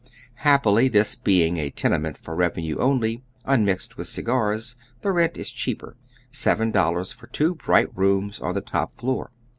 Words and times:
Happily, 0.41 0.87
this 0.87 1.13
being 1.13 1.57
a 1.57 1.69
tenement 1.69 2.17
for 2.17 2.33
revenue 2.35 2.77
only, 2.79 3.23
unmixed 3.45 3.97
with 3.97 4.07
cigars, 4.07 4.75
the 5.01 5.11
rent 5.11 5.37
is 5.37 5.51
cheaper: 5.51 5.95
seven 6.31 6.71
dollars 6.71 7.11
for 7.11 7.27
two 7.27 7.53
bright 7.53 7.95
rooms 7.95 8.39
on 8.39 8.55
the 8.55 8.61
top 8.61 8.93
floor. 8.93 9.29